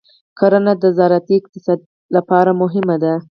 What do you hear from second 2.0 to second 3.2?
لپاره مهمه ده.